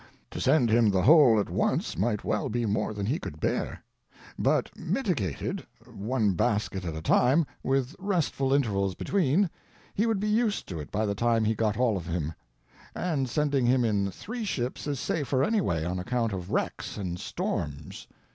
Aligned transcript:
To 0.31 0.41
send 0.41 0.71
him 0.71 0.89
the 0.89 1.03
whole 1.03 1.39
at 1.39 1.47
once 1.51 1.95
might 1.95 2.23
well 2.23 2.49
be 2.49 2.65
more 2.65 2.91
than 2.91 3.05
he 3.05 3.19
could 3.19 3.39
bear. 3.39 3.83
But 4.39 4.75
mitigated—one 4.75 6.31
basket 6.33 6.83
at 6.85 6.95
a 6.95 7.03
time, 7.03 7.45
with 7.61 7.95
restful 7.99 8.51
intervals 8.51 8.95
between, 8.95 9.47
he 9.93 10.07
would 10.07 10.19
be 10.19 10.27
used 10.27 10.67
to 10.69 10.79
it 10.79 10.89
by 10.89 11.05
the 11.05 11.13
time 11.13 11.43
he 11.45 11.53
got 11.53 11.77
all 11.77 11.97
of 11.97 12.07
him. 12.07 12.33
And 12.95 13.29
sending 13.29 13.67
him 13.67 13.85
in 13.85 14.09
three 14.09 14.43
ships 14.43 14.87
is 14.87 14.99
safer 14.99 15.43
anyway. 15.43 15.85
On 15.85 15.99
account 15.99 16.33
of 16.33 16.49
wrecks 16.49 16.97
and 16.97 17.19
storms." 17.19 18.07